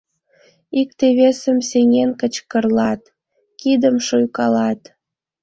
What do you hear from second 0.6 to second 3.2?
Икте-весым сеҥен кычкырлат,